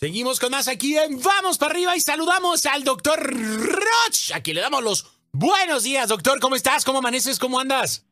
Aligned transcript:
Seguimos 0.00 0.40
con 0.40 0.50
más 0.50 0.66
aquí 0.66 0.96
en 0.96 1.20
Vamos 1.20 1.58
para 1.58 1.72
arriba 1.72 1.94
y 1.94 2.00
saludamos 2.00 2.64
al 2.64 2.84
doctor 2.84 3.20
Roch. 3.22 4.32
Aquí 4.34 4.54
le 4.54 4.62
damos 4.62 4.82
los 4.82 5.20
buenos 5.30 5.82
días, 5.82 6.08
doctor. 6.08 6.40
¿Cómo 6.40 6.56
estás? 6.56 6.86
¿Cómo 6.86 7.00
amaneces? 7.00 7.38
¿Cómo 7.38 7.60
andas? 7.60 8.06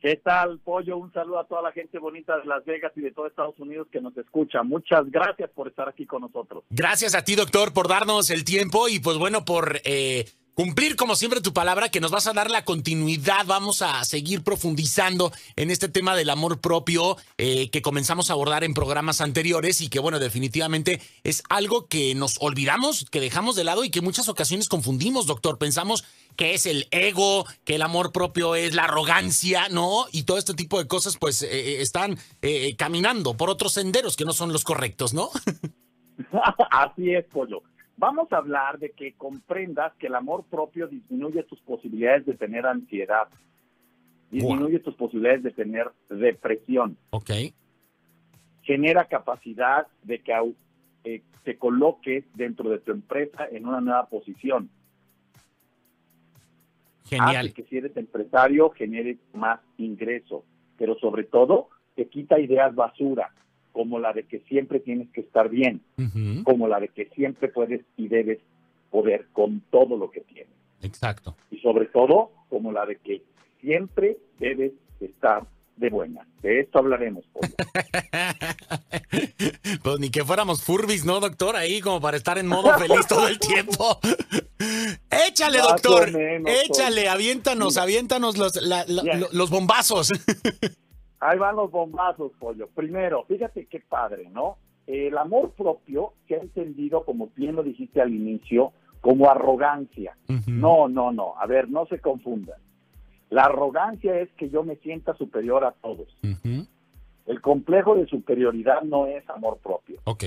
¿Qué 0.00 0.16
tal, 0.16 0.60
Pollo? 0.60 0.96
Un 0.96 1.12
saludo 1.12 1.40
a 1.40 1.44
toda 1.46 1.60
la 1.60 1.72
gente 1.72 1.98
bonita 1.98 2.38
de 2.38 2.46
Las 2.46 2.64
Vegas 2.64 2.92
y 2.96 3.02
de 3.02 3.12
todo 3.12 3.26
Estados 3.26 3.60
Unidos 3.60 3.88
que 3.92 4.00
nos 4.00 4.16
escucha. 4.16 4.62
Muchas 4.62 5.10
gracias 5.10 5.50
por 5.50 5.68
estar 5.68 5.90
aquí 5.90 6.06
con 6.06 6.22
nosotros. 6.22 6.64
Gracias 6.70 7.14
a 7.14 7.22
ti, 7.22 7.34
doctor, 7.34 7.74
por 7.74 7.86
darnos 7.86 8.30
el 8.30 8.44
tiempo 8.44 8.88
y 8.88 8.98
pues 8.98 9.18
bueno, 9.18 9.44
por 9.44 9.82
eh, 9.84 10.24
cumplir 10.58 10.96
como 10.96 11.14
siempre 11.14 11.40
tu 11.40 11.52
palabra, 11.52 11.88
que 11.88 12.00
nos 12.00 12.10
vas 12.10 12.26
a 12.26 12.32
dar 12.32 12.50
la 12.50 12.64
continuidad. 12.64 13.46
Vamos 13.46 13.80
a 13.80 14.04
seguir 14.04 14.42
profundizando 14.42 15.30
en 15.54 15.70
este 15.70 15.88
tema 15.88 16.16
del 16.16 16.30
amor 16.30 16.60
propio 16.60 17.16
eh, 17.36 17.70
que 17.70 17.80
comenzamos 17.80 18.28
a 18.28 18.32
abordar 18.32 18.64
en 18.64 18.74
programas 18.74 19.20
anteriores 19.20 19.80
y 19.82 19.88
que 19.88 20.00
bueno, 20.00 20.18
definitivamente 20.18 21.00
es 21.22 21.44
algo 21.48 21.86
que 21.86 22.12
nos 22.16 22.38
olvidamos, 22.40 23.06
que 23.08 23.20
dejamos 23.20 23.54
de 23.54 23.62
lado 23.62 23.84
y 23.84 23.90
que 23.90 24.00
muchas 24.00 24.28
ocasiones 24.28 24.68
confundimos, 24.68 25.26
doctor. 25.26 25.58
Pensamos 25.58 26.04
que 26.34 26.54
es 26.54 26.66
el 26.66 26.88
ego, 26.90 27.46
que 27.64 27.76
el 27.76 27.82
amor 27.82 28.10
propio 28.10 28.56
es 28.56 28.74
la 28.74 28.82
arrogancia, 28.82 29.68
¿no? 29.68 30.06
Y 30.10 30.24
todo 30.24 30.38
este 30.38 30.54
tipo 30.54 30.80
de 30.80 30.88
cosas 30.88 31.18
pues 31.18 31.40
eh, 31.42 31.50
eh, 31.52 31.82
están 31.82 32.18
caminando 32.76 33.36
por 33.36 33.48
otros 33.48 33.74
senderos 33.74 34.16
que 34.16 34.24
no 34.24 34.32
son 34.32 34.52
los 34.52 34.64
correctos, 34.64 35.14
¿no? 35.14 35.30
Así 36.72 37.14
es, 37.14 37.26
Pollo. 37.26 37.62
Vamos 37.98 38.32
a 38.32 38.36
hablar 38.36 38.78
de 38.78 38.92
que 38.92 39.14
comprendas 39.14 39.92
que 39.96 40.06
el 40.06 40.14
amor 40.14 40.44
propio 40.44 40.86
disminuye 40.86 41.42
tus 41.42 41.58
posibilidades 41.60 42.26
de 42.26 42.34
tener 42.34 42.64
ansiedad, 42.64 43.26
disminuye 44.30 44.78
tus 44.78 44.94
posibilidades 44.94 45.42
de 45.42 45.50
tener 45.50 45.90
depresión. 46.08 46.96
Ok. 47.10 47.30
Genera 48.62 49.06
capacidad 49.06 49.88
de 50.04 50.20
que 50.20 50.32
eh, 51.02 51.22
te 51.42 51.58
coloques 51.58 52.24
dentro 52.34 52.70
de 52.70 52.78
tu 52.78 52.92
empresa 52.92 53.48
en 53.50 53.66
una 53.66 53.80
nueva 53.80 54.06
posición. 54.06 54.70
Genial. 57.06 57.46
Hace 57.46 57.52
que 57.52 57.64
si 57.64 57.78
eres 57.78 57.96
empresario 57.96 58.70
generes 58.70 59.18
más 59.32 59.58
ingreso, 59.76 60.44
pero 60.76 60.96
sobre 61.00 61.24
todo 61.24 61.68
te 61.96 62.06
quita 62.06 62.38
ideas 62.38 62.72
basura 62.76 63.32
como 63.78 64.00
la 64.00 64.12
de 64.12 64.24
que 64.24 64.40
siempre 64.48 64.80
tienes 64.80 65.08
que 65.10 65.20
estar 65.20 65.48
bien, 65.48 65.80
como 66.42 66.66
la 66.66 66.80
de 66.80 66.88
que 66.88 67.04
siempre 67.14 67.46
puedes 67.46 67.82
y 67.96 68.08
debes 68.08 68.40
poder 68.90 69.28
con 69.32 69.60
todo 69.70 69.96
lo 69.96 70.10
que 70.10 70.22
tienes. 70.22 70.52
Exacto. 70.82 71.36
Y 71.52 71.60
sobre 71.60 71.86
todo, 71.86 72.32
como 72.50 72.72
la 72.72 72.84
de 72.86 72.96
que 72.96 73.22
siempre 73.60 74.16
debes 74.40 74.72
estar 74.98 75.46
de 75.76 75.90
buena. 75.90 76.26
De 76.42 76.58
esto 76.58 76.80
hablaremos. 76.80 77.24
pues 79.84 80.00
ni 80.00 80.10
que 80.10 80.24
fuéramos 80.24 80.60
furbis, 80.60 81.04
¿no, 81.04 81.20
doctor? 81.20 81.54
Ahí 81.54 81.80
como 81.80 82.00
para 82.00 82.16
estar 82.16 82.36
en 82.36 82.48
modo 82.48 82.76
feliz 82.78 83.06
todo 83.06 83.28
el 83.28 83.38
tiempo. 83.38 84.00
Échale, 85.28 85.58
doctor. 85.58 86.10
Échale, 86.64 87.08
aviéntanos, 87.08 87.76
aviéntanos 87.76 88.38
los, 88.38 88.58
los 89.30 89.50
bombazos. 89.50 90.10
Ahí 91.20 91.38
van 91.38 91.56
los 91.56 91.70
bombazos, 91.70 92.32
pollo. 92.38 92.68
Primero, 92.68 93.24
fíjate 93.24 93.66
qué 93.66 93.80
padre, 93.80 94.28
¿no? 94.30 94.58
El 94.86 95.18
amor 95.18 95.50
propio 95.50 96.14
se 96.26 96.36
ha 96.36 96.38
entendido, 96.38 97.04
como 97.04 97.28
bien 97.34 97.56
lo 97.56 97.62
dijiste 97.62 98.00
al 98.00 98.14
inicio, 98.14 98.72
como 99.00 99.28
arrogancia. 99.30 100.16
No, 100.46 100.88
no, 100.88 101.12
no. 101.12 101.34
A 101.38 101.46
ver, 101.46 101.68
no 101.68 101.86
se 101.86 102.00
confundan. 102.00 102.58
La 103.30 103.42
arrogancia 103.42 104.18
es 104.18 104.30
que 104.32 104.48
yo 104.48 104.62
me 104.62 104.76
sienta 104.76 105.14
superior 105.14 105.64
a 105.64 105.72
todos. 105.72 106.08
El 107.26 107.40
complejo 107.42 107.94
de 107.94 108.06
superioridad 108.06 108.82
no 108.82 109.06
es 109.06 109.28
amor 109.28 109.58
propio. 109.58 110.00
Ok. 110.04 110.24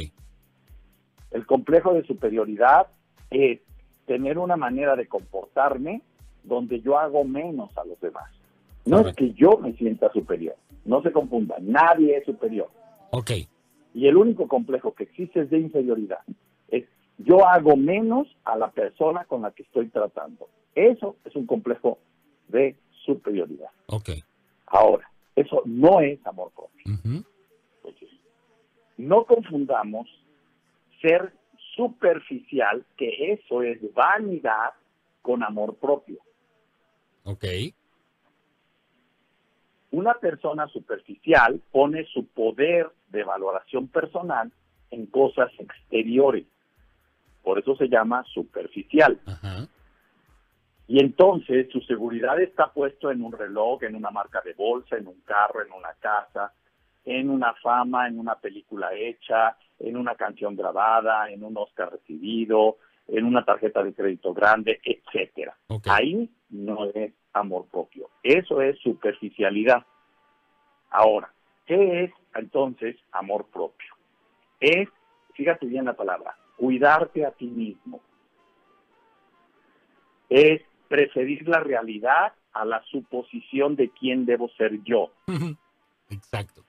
El 1.32 1.46
complejo 1.46 1.94
de 1.94 2.04
superioridad 2.04 2.88
es 3.32 3.60
tener 4.06 4.38
una 4.38 4.58
manera 4.58 4.96
de 4.96 5.08
comportarme 5.08 6.02
donde 6.44 6.82
yo 6.82 7.00
hago 7.00 7.24
menos 7.24 7.76
a 7.78 7.86
los 7.86 8.00
demás. 8.00 8.30
No 8.86 9.08
es 9.08 9.16
que 9.16 9.34
yo 9.34 9.58
me 9.58 9.74
sienta 9.74 10.12
superior. 10.12 10.56
No 10.86 11.02
se 11.02 11.12
confunda, 11.12 11.56
nadie 11.62 12.18
es 12.18 12.26
superior. 12.26 12.70
Ok. 13.12 13.32
Y 13.94 14.08
el 14.08 14.18
único 14.18 14.48
complejo 14.48 14.94
que 14.94 15.04
existe 15.04 15.42
es 15.42 15.50
de 15.50 15.60
inferioridad. 15.60 16.20
Es 16.70 16.86
yo 17.20 17.46
hago 17.48 17.76
menos 17.76 18.28
a 18.46 18.56
la 18.56 18.72
persona 18.72 19.26
con 19.26 19.44
la 19.44 19.52
que 19.52 19.64
estoy 19.64 19.90
tratando. 19.90 20.48
Eso 20.74 21.18
es 21.26 21.36
un 21.36 21.46
complejo 21.46 22.00
de 22.48 22.76
superioridad. 23.06 23.70
Ok. 23.88 24.10
Ahora, 24.68 25.10
eso 25.36 25.62
no 25.66 26.00
es 26.02 26.26
amor 26.26 26.52
propio. 26.56 27.22
no 28.98 29.26
confundamos 29.26 30.08
ser 31.02 31.34
superficial, 31.76 32.86
que 32.98 33.34
eso 33.34 33.64
es 33.64 33.80
vanidad, 33.94 34.72
con 35.22 35.44
amor 35.44 35.76
propio. 35.76 36.20
Ok. 37.24 37.46
Una 39.92 40.14
persona 40.16 40.68
superficial 40.68 41.62
pone 41.72 42.06
su 42.06 42.26
poder 42.28 42.90
de 43.10 43.24
valoración 43.24 43.88
personal 43.88 44.52
en 44.90 45.06
cosas 45.08 45.52
exteriores. 45.60 46.46
Por 47.44 47.60
eso 47.60 47.76
se 47.76 47.90
llama 47.90 48.24
superficial. 48.34 49.20
Y 50.88 51.00
entonces 51.00 51.68
su 51.72 51.82
seguridad 51.82 52.40
está 52.42 52.72
puesto 52.72 53.12
en 53.12 53.24
un 53.24 53.32
reloj, 53.32 53.84
en 53.84 53.96
una 53.96 54.12
marca 54.12 54.42
de 54.42 54.54
bolsa, 54.54 54.98
en 54.98 55.08
un 55.08 55.22
carro, 55.22 55.62
en 55.62 55.72
una 55.72 55.94
casa, 56.00 56.54
en 57.06 57.30
una 57.30 57.54
fama, 57.56 58.08
en 58.08 58.20
una 58.20 58.36
película 58.36 58.94
hecha, 58.94 59.58
en 59.80 59.98
una 59.98 60.16
canción 60.16 60.56
grabada, 60.56 61.30
en 61.30 61.44
un 61.44 61.58
Oscar 61.58 61.92
recibido, 61.92 62.78
en 63.08 63.26
una 63.26 63.44
tarjeta 63.44 63.84
de 63.84 63.94
crédito 63.94 64.34
grande, 64.34 64.80
etcétera. 64.84 65.56
Ahí 65.86 66.30
no 66.50 66.86
es 66.94 67.14
amor 67.34 67.66
propio. 67.72 68.10
Eso 68.24 68.62
es 68.62 68.78
superficialidad. 68.80 69.86
Ahora, 70.90 71.32
¿qué 71.66 72.04
es 72.04 72.12
entonces 72.36 72.98
amor 73.12 73.46
propio? 73.52 73.94
Es, 74.60 74.90
fíjate 75.34 75.66
bien 75.66 75.86
la 75.86 75.94
palabra, 75.94 76.36
cuidarte 76.58 77.26
a 77.26 77.32
ti 77.32 77.48
mismo. 77.48 78.02
Es 80.30 80.62
preferir 80.88 81.48
la 81.48 81.60
realidad 81.60 82.34
a 82.54 82.66
la 82.66 82.84
suposición 82.84 83.76
de 83.76 83.90
quién 83.90 84.26
debo 84.26 84.50
ser 84.50 84.84
yo. 84.84 85.12
Exacto. 86.10 86.64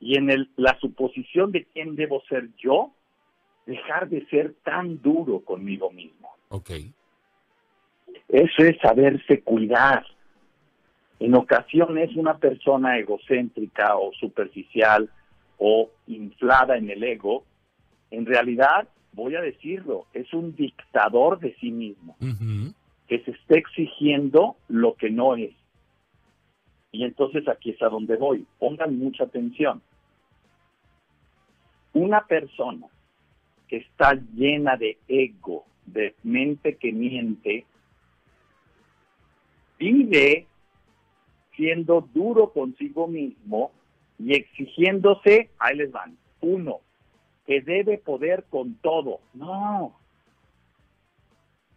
Y 0.00 0.16
en 0.16 0.30
el, 0.30 0.50
la 0.56 0.78
suposición 0.80 1.52
de 1.52 1.66
quién 1.66 1.94
debo 1.94 2.22
ser 2.22 2.48
yo, 2.56 2.92
dejar 3.66 4.08
de 4.08 4.26
ser 4.28 4.54
tan 4.64 5.02
duro 5.02 5.40
conmigo 5.40 5.90
mismo. 5.90 6.30
Ok. 6.48 6.70
Eso 8.32 8.62
es 8.62 8.78
saberse 8.78 9.42
cuidar. 9.42 10.04
En 11.18 11.34
ocasiones 11.34 12.14
una 12.16 12.38
persona 12.38 12.98
egocéntrica 12.98 13.96
o 13.96 14.12
superficial 14.12 15.10
o 15.58 15.90
inflada 16.06 16.76
en 16.76 16.90
el 16.90 17.02
ego, 17.02 17.44
en 18.10 18.26
realidad, 18.26 18.88
voy 19.12 19.34
a 19.36 19.40
decirlo, 19.40 20.06
es 20.14 20.32
un 20.32 20.54
dictador 20.54 21.38
de 21.40 21.54
sí 21.60 21.70
mismo, 21.70 22.16
que 23.06 23.20
se 23.24 23.32
está 23.32 23.56
exigiendo 23.56 24.56
lo 24.68 24.94
que 24.94 25.10
no 25.10 25.36
es. 25.36 25.52
Y 26.92 27.04
entonces 27.04 27.46
aquí 27.48 27.70
es 27.70 27.82
a 27.82 27.88
donde 27.88 28.16
voy. 28.16 28.46
Pongan 28.58 28.98
mucha 28.98 29.24
atención. 29.24 29.82
Una 31.92 32.26
persona 32.26 32.86
que 33.68 33.78
está 33.78 34.14
llena 34.34 34.76
de 34.76 34.98
ego, 35.06 35.64
de 35.86 36.14
mente 36.22 36.76
que 36.76 36.92
miente, 36.92 37.64
vive 39.80 40.46
siendo 41.56 42.02
duro 42.14 42.52
consigo 42.52 43.08
mismo 43.08 43.72
y 44.18 44.34
exigiéndose, 44.34 45.50
ahí 45.58 45.76
les 45.76 45.90
van, 45.90 46.16
uno, 46.40 46.80
que 47.46 47.60
debe 47.62 47.98
poder 47.98 48.44
con 48.48 48.74
todo. 48.76 49.20
No. 49.34 49.98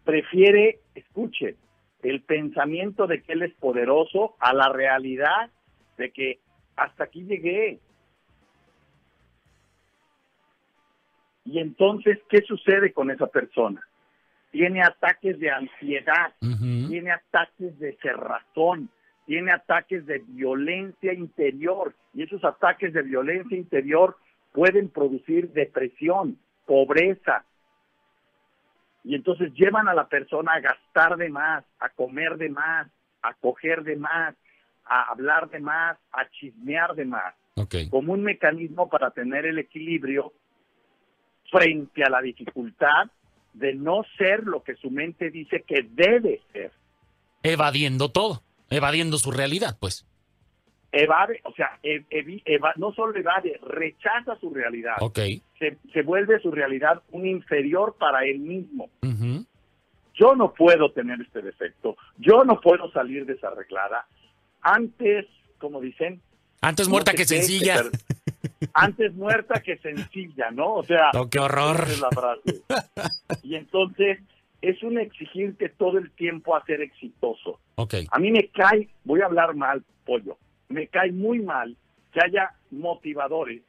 Prefiere, 0.04 0.82
escuche, 0.94 1.56
el 2.04 2.22
pensamiento 2.22 3.08
de 3.08 3.24
que 3.24 3.34
él 3.34 3.44
es 3.44 3.54
poderoso 3.56 4.36
a 4.40 4.54
la 4.54 4.70
realidad 4.70 5.50
de 5.98 6.12
que 6.12 6.40
hasta 6.76 7.06
aquí 7.06 7.24
llegué, 7.24 7.80
Y 11.46 11.60
entonces, 11.60 12.20
¿qué 12.30 12.42
sucede 12.42 12.94
con 12.94 13.12
esa 13.12 13.28
persona? 13.28 13.86
Tiene 14.54 14.84
ataques 14.84 15.40
de 15.40 15.50
ansiedad, 15.50 16.32
tiene 16.40 17.12
ataques 17.12 17.80
de 17.80 17.98
cerrazón, 18.04 18.88
tiene 19.26 19.52
ataques 19.52 20.06
de 20.06 20.20
violencia 20.28 21.12
interior 21.12 21.96
y 22.14 22.22
esos 22.22 22.44
ataques 22.44 22.94
de 22.94 23.02
violencia 23.02 23.58
interior 23.58 24.16
pueden 24.52 24.90
producir 24.90 25.52
depresión, 25.54 26.38
pobreza. 26.68 27.44
Y 29.04 29.16
entonces 29.16 29.52
llevan 29.56 29.88
a 29.88 29.96
la 29.96 30.08
persona 30.08 30.54
a 30.54 30.60
gastar 30.60 31.18
de 31.18 31.30
más, 31.30 31.66
a 31.80 31.90
comer 31.90 32.38
de 32.38 32.50
más, 32.50 32.88
a 33.24 33.34
coger 33.34 33.82
de 33.82 33.96
más, 33.96 34.36
a 34.86 35.10
hablar 35.10 35.50
de 35.50 35.62
más, 35.62 35.98
a 36.12 36.30
chismear 36.30 36.94
de 36.94 37.06
más. 37.06 37.34
Como 37.90 38.14
un 38.14 38.22
mecanismo 38.22 38.88
para 38.88 39.10
tener 39.10 39.48
el 39.48 39.58
equilibrio 39.58 40.32
frente 41.50 42.04
a 42.04 42.12
la 42.12 42.22
dificultad 42.22 43.10
de 43.54 43.74
no 43.74 44.04
ser 44.18 44.44
lo 44.44 44.64
que 44.64 44.76
su 44.76 44.90
mente 44.90 45.30
dice 45.30 45.64
que 45.68 45.88
debe 45.90 46.42
ser. 46.52 46.72
Evadiendo 47.44 48.10
todo, 48.10 48.44
evadiendo 48.70 49.18
su 49.18 49.32
realidad, 49.32 49.78
pues. 49.80 50.06
Evade, 50.92 51.42
o 51.44 51.54
sea, 51.54 51.80
no 52.78 52.94
solo 52.94 53.18
evade, 53.18 53.60
rechaza 53.64 54.36
su 54.40 54.54
realidad. 54.54 54.94
Ok. 55.00 55.20
Se, 55.58 56.02
vuelve 56.04 56.40
su 56.40 56.52
realidad 56.52 57.02
un 57.12 57.26
inferior 57.26 57.96
para 57.98 58.26
él 58.26 58.40
mismo. 58.40 58.90
Yo 60.14 60.36
no 60.36 60.54
puedo 60.54 60.92
tener 60.92 61.20
este 61.20 61.42
defecto, 61.42 61.98
yo 62.18 62.44
no 62.44 62.62
puedo 62.62 62.92
salir 62.92 63.26
desarreglada. 63.26 64.06
Antes, 64.62 65.26
como 65.58 65.82
dicen... 65.82 66.22
Antes 66.62 66.88
muerta 66.88 67.14
que 67.14 67.26
sencilla. 67.26 67.82
Antes 68.74 69.14
muerta 69.16 69.62
que 69.62 69.78
sencilla, 69.78 70.52
¿no? 70.52 70.76
O 70.76 70.84
sea, 70.84 71.12
qué 71.30 71.40
horror. 71.40 71.86
es 71.88 72.00
la 72.00 72.10
frase. 72.10 72.62
Y 73.44 73.56
entonces 73.56 74.20
es 74.62 74.82
un 74.82 74.98
exigirte 74.98 75.70
todo 75.70 75.98
el 75.98 76.12
tiempo 76.12 76.56
a 76.56 76.64
ser 76.66 76.82
exitoso. 76.82 77.60
Okay. 77.76 78.08
A 78.12 78.20
mí 78.20 78.32
me 78.32 78.48
cae, 78.48 78.88
voy 79.04 79.22
a 79.22 79.26
hablar 79.26 79.56
mal, 79.56 79.84
pollo, 80.06 80.38
me 80.70 80.88
cae 80.88 81.12
muy 81.12 81.40
mal 81.40 81.76
que 82.14 82.22
haya 82.24 82.52
motivadores. 82.72 83.62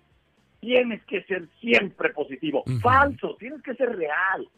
Tienes 0.60 1.04
que 1.04 1.22
ser 1.24 1.48
siempre 1.60 2.10
positivo. 2.10 2.64
Falso, 2.80 3.36
tienes 3.38 3.60
que 3.62 3.74
ser 3.74 3.94
real. 3.96 4.48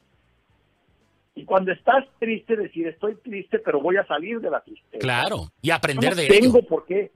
Y 1.35 1.45
cuando 1.45 1.73
estás 1.73 2.05
triste, 2.19 2.57
decir, 2.57 2.87
estoy 2.87 3.17
triste, 3.17 3.59
pero 3.59 3.81
voy 3.81 3.97
a 3.97 4.07
salir 4.07 4.41
de 4.41 4.51
la 4.51 4.61
tristeza. 4.61 4.99
Claro, 4.99 5.51
y 5.61 5.71
aprender 5.71 6.15
de 6.15 6.27
ello. 6.27 6.35
Tengo 6.41 6.63
por 6.63 6.85
qué. 6.85 7.11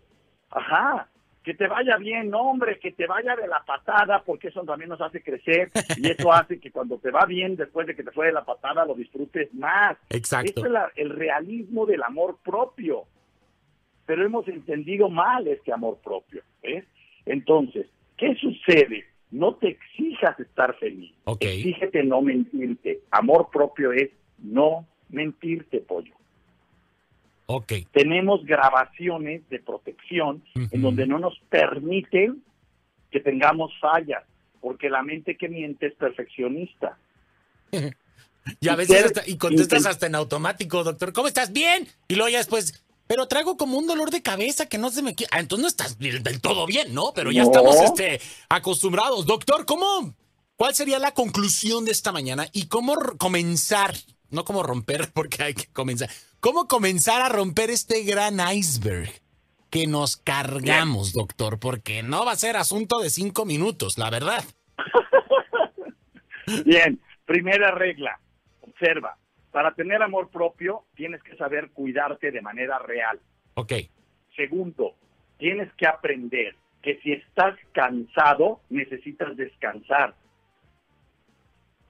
Ajá, 0.50 1.08
que 1.42 1.54
te 1.54 1.66
vaya 1.66 1.96
bien, 1.96 2.32
hombre, 2.34 2.78
que 2.78 2.92
te 2.92 3.06
vaya 3.06 3.34
de 3.34 3.48
la 3.48 3.64
patada, 3.64 4.22
porque 4.24 4.48
eso 4.48 4.62
también 4.62 4.90
nos 4.90 5.00
hace 5.00 5.22
crecer 5.22 5.70
y 5.96 6.10
eso 6.10 6.32
hace 6.32 6.60
que 6.60 6.70
cuando 6.70 6.98
te 6.98 7.10
va 7.10 7.24
bien 7.26 7.56
después 7.56 7.86
de 7.86 7.96
que 7.96 8.04
te 8.04 8.10
fue 8.10 8.26
de 8.26 8.32
la 8.32 8.44
patada 8.44 8.84
lo 8.84 8.94
disfrutes 8.94 9.52
más. 9.54 9.96
Exacto. 10.10 10.64
es 10.66 10.72
el 10.96 11.10
realismo 11.10 11.86
del 11.86 12.02
amor 12.02 12.38
propio. 12.44 13.04
Pero 14.04 14.24
hemos 14.24 14.46
entendido 14.48 15.08
mal 15.08 15.46
este 15.46 15.72
amor 15.72 15.98
propio. 16.02 16.42
¿ves? 16.62 16.84
Entonces, 17.24 17.86
¿qué 18.16 18.34
sucede? 18.34 19.06
No 19.30 19.54
te 19.54 19.68
exijas 19.68 20.38
estar 20.40 20.76
feliz. 20.78 21.14
Okay. 21.24 21.58
Exígete 21.58 22.02
no 22.02 22.20
mentirte. 22.20 23.00
Amor 23.12 23.48
propio 23.52 23.92
es 23.92 24.10
no 24.38 24.86
mentirte, 25.08 25.78
pollo. 25.78 26.14
Tenemos 27.92 28.44
grabaciones 28.44 29.48
de 29.48 29.58
protección 29.58 30.42
en 30.54 30.82
donde 30.82 31.06
no 31.06 31.18
nos 31.18 31.38
permiten 31.48 32.42
que 33.10 33.20
tengamos 33.20 33.72
fallas, 33.80 34.22
porque 34.60 34.88
la 34.88 35.02
mente 35.02 35.36
que 35.36 35.48
miente 35.48 35.86
es 35.86 35.94
perfeccionista. 35.94 36.96
y 38.60 38.68
a 38.68 38.76
veces 38.76 39.12
y 39.26 39.36
contestas 39.36 39.86
hasta 39.86 40.06
en 40.06 40.14
automático, 40.14 40.84
doctor, 40.84 41.12
¿cómo 41.12 41.28
estás? 41.28 41.52
Bien. 41.52 41.86
Y 42.08 42.14
luego 42.14 42.28
ya 42.28 42.38
después, 42.38 42.84
pero 43.06 43.26
traigo 43.26 43.56
como 43.56 43.78
un 43.78 43.86
dolor 43.86 44.10
de 44.10 44.22
cabeza 44.22 44.66
que 44.66 44.78
no 44.78 44.90
se 44.90 45.02
me 45.02 45.14
Ah, 45.32 45.40
entonces 45.40 45.62
no 45.62 45.68
estás 45.68 45.98
del 45.98 46.40
todo 46.40 46.66
bien, 46.66 46.94
¿no? 46.94 47.12
Pero 47.14 47.32
ya 47.32 47.42
estamos 47.42 47.76
este, 47.76 48.20
acostumbrados. 48.48 49.26
Doctor, 49.26 49.66
¿cómo? 49.66 50.14
¿Cuál 50.54 50.74
sería 50.74 50.98
la 50.98 51.12
conclusión 51.12 51.84
de 51.84 51.90
esta 51.90 52.12
mañana 52.12 52.46
y 52.52 52.68
cómo 52.68 52.94
comenzar? 53.18 53.94
No 54.30 54.44
cómo 54.44 54.62
romper, 54.62 55.10
porque 55.14 55.42
hay 55.42 55.54
que 55.54 55.66
comenzar 55.72 56.08
¿Cómo 56.40 56.68
comenzar 56.68 57.20
a 57.20 57.28
romper 57.28 57.68
este 57.68 58.02
gran 58.02 58.38
iceberg 58.54 59.10
que 59.68 59.86
nos 59.86 60.16
cargamos, 60.16 61.12
doctor? 61.12 61.60
Porque 61.60 62.02
no 62.02 62.24
va 62.24 62.32
a 62.32 62.36
ser 62.36 62.56
asunto 62.56 63.00
de 63.00 63.10
cinco 63.10 63.44
minutos, 63.44 63.98
la 63.98 64.08
verdad. 64.08 64.42
Bien, 66.64 66.98
primera 67.26 67.72
regla, 67.72 68.18
observa, 68.62 69.18
para 69.50 69.74
tener 69.74 70.02
amor 70.02 70.30
propio 70.30 70.86
tienes 70.94 71.22
que 71.22 71.36
saber 71.36 71.72
cuidarte 71.72 72.30
de 72.30 72.40
manera 72.40 72.78
real. 72.78 73.20
Ok. 73.52 73.74
Segundo, 74.34 74.94
tienes 75.36 75.70
que 75.74 75.86
aprender 75.86 76.56
que 76.80 76.98
si 77.02 77.12
estás 77.12 77.54
cansado, 77.72 78.60
necesitas 78.70 79.36
descansar 79.36 80.14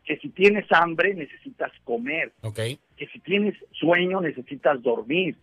que 0.04 0.16
si 0.18 0.28
tienes 0.30 0.66
hambre 0.70 1.14
necesitas 1.14 1.72
comer, 1.84 2.32
okay. 2.42 2.78
que 2.96 3.06
si 3.08 3.20
tienes 3.20 3.54
sueño 3.72 4.20
necesitas 4.20 4.82
dormir, 4.82 5.36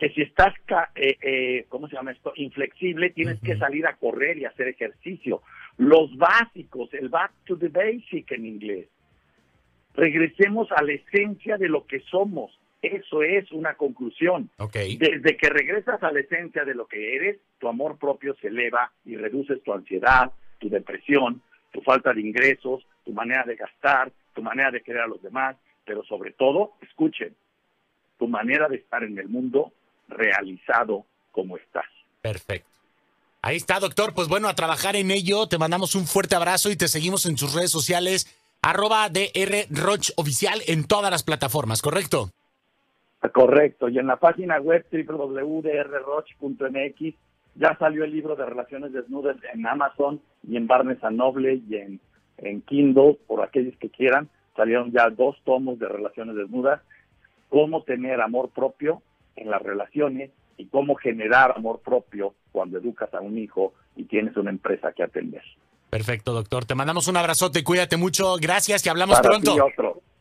que 0.00 0.08
si 0.10 0.22
estás, 0.22 0.54
eh, 0.96 1.16
eh, 1.20 1.66
¿cómo 1.68 1.86
se 1.86 1.94
llama 1.94 2.12
esto? 2.12 2.32
Inflexible, 2.36 3.10
tienes 3.10 3.38
que 3.40 3.56
salir 3.58 3.86
a 3.86 3.96
correr 3.96 4.38
y 4.38 4.46
hacer 4.46 4.68
ejercicio. 4.68 5.42
Los 5.76 6.16
básicos, 6.16 6.92
el 6.94 7.10
back 7.10 7.32
to 7.44 7.58
the 7.58 7.68
basic 7.68 8.32
en 8.32 8.46
inglés. 8.46 8.88
Regresemos 9.94 10.72
a 10.72 10.82
la 10.82 10.92
esencia 10.92 11.58
de 11.58 11.68
lo 11.68 11.86
que 11.86 12.00
somos. 12.00 12.58
Eso 12.80 13.22
es 13.22 13.52
una 13.52 13.74
conclusión. 13.74 14.48
Okay. 14.56 14.96
Desde 14.96 15.36
que 15.36 15.50
regresas 15.50 16.02
a 16.02 16.10
la 16.10 16.20
esencia 16.20 16.64
de 16.64 16.74
lo 16.74 16.86
que 16.86 17.16
eres, 17.16 17.36
tu 17.58 17.68
amor 17.68 17.98
propio 17.98 18.34
se 18.40 18.48
eleva 18.48 18.90
y 19.04 19.16
reduces 19.16 19.62
tu 19.62 19.74
ansiedad, 19.74 20.32
tu 20.58 20.70
depresión, 20.70 21.42
tu 21.72 21.82
falta 21.82 22.14
de 22.14 22.22
ingresos, 22.22 22.86
tu 23.04 23.12
manera 23.12 23.44
de 23.44 23.56
gastar, 23.56 24.12
tu 24.34 24.42
manera 24.42 24.70
de 24.70 24.82
querer 24.82 25.02
a 25.02 25.06
los 25.06 25.22
demás, 25.22 25.56
pero 25.84 26.02
sobre 26.04 26.32
todo, 26.32 26.72
escuchen, 26.82 27.34
tu 28.18 28.28
manera 28.28 28.68
de 28.68 28.76
estar 28.76 29.02
en 29.02 29.18
el 29.18 29.28
mundo 29.28 29.72
realizado 30.08 31.06
como 31.32 31.56
estás. 31.56 31.86
Perfecto. 32.20 32.68
Ahí 33.42 33.56
está, 33.56 33.80
doctor. 33.80 34.12
Pues 34.14 34.28
bueno, 34.28 34.48
a 34.48 34.54
trabajar 34.54 34.94
en 34.96 35.10
ello. 35.10 35.48
Te 35.48 35.56
mandamos 35.58 35.94
un 35.94 36.06
fuerte 36.06 36.36
abrazo 36.36 36.70
y 36.70 36.76
te 36.76 36.88
seguimos 36.88 37.24
en 37.24 37.36
tus 37.36 37.54
redes 37.54 37.70
sociales, 37.70 38.26
arroba 38.60 39.08
DR 39.08 39.66
Roch 39.70 40.10
Oficial 40.16 40.60
en 40.66 40.86
todas 40.86 41.10
las 41.10 41.22
plataformas, 41.22 41.80
¿correcto? 41.80 42.30
Correcto. 43.32 43.88
Y 43.88 43.98
en 43.98 44.06
la 44.06 44.16
página 44.16 44.60
web 44.60 44.84
www.drroch.mx 44.92 45.70
ya 47.56 47.76
salió 47.78 48.04
el 48.04 48.12
libro 48.12 48.36
de 48.36 48.46
Relaciones 48.46 48.92
Desnudas 48.92 49.36
en 49.52 49.66
Amazon 49.66 50.20
y 50.46 50.56
en 50.56 50.66
Barnes 50.66 50.98
Noble 51.10 51.60
y 51.68 51.76
en 51.76 52.00
en 52.42 52.62
Kindle, 52.62 53.18
por 53.26 53.42
aquellos 53.42 53.76
que 53.78 53.90
quieran, 53.90 54.28
salieron 54.56 54.92
ya 54.92 55.10
dos 55.10 55.36
tomos 55.44 55.78
de 55.78 55.88
relaciones 55.88 56.36
desnudas, 56.36 56.80
cómo 57.48 57.82
tener 57.82 58.20
amor 58.20 58.50
propio 58.50 59.02
en 59.36 59.50
las 59.50 59.62
relaciones 59.62 60.30
y 60.56 60.66
cómo 60.66 60.94
generar 60.94 61.54
amor 61.56 61.80
propio 61.80 62.34
cuando 62.52 62.78
educas 62.78 63.12
a 63.14 63.20
un 63.20 63.38
hijo 63.38 63.72
y 63.96 64.04
tienes 64.04 64.36
una 64.36 64.50
empresa 64.50 64.92
que 64.92 65.02
atender. 65.02 65.42
Perfecto, 65.88 66.32
doctor. 66.32 66.64
Te 66.64 66.74
mandamos 66.74 67.08
un 67.08 67.16
abrazote, 67.16 67.64
cuídate 67.64 67.96
mucho, 67.96 68.36
gracias 68.36 68.84
y 68.86 68.88
hablamos 68.88 69.20
pronto. 69.20 69.56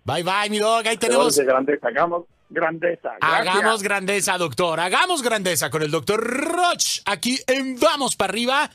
Bye 0.05 0.23
bye, 0.23 0.49
mi 0.49 0.59
dog, 0.59 0.87
ahí 0.87 0.97
tenemos. 0.97 1.35
De 1.35 1.45
grandeza, 1.45 1.87
hagamos 1.87 2.25
grandeza. 2.49 3.11
Hagamos 3.21 3.83
grandeza, 3.83 4.37
doctor. 4.37 4.79
Hagamos 4.79 5.21
grandeza 5.21 5.69
con 5.69 5.83
el 5.83 5.91
doctor 5.91 6.19
Roch 6.19 7.01
aquí 7.05 7.37
en 7.47 7.79
Vamos 7.79 8.15
para 8.15 8.31
arriba 8.31 8.69